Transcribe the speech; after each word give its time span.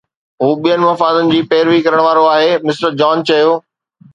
هو 0.43 0.47
ٻين 0.61 0.79
مفادن 0.87 1.29
جي 1.33 1.41
پيروي 1.51 1.77
ڪرڻ 1.89 2.03
وارو 2.07 2.25
آهي، 2.33 2.51
مسٽر 2.71 2.99
جان 3.03 3.23
چيو 3.33 3.57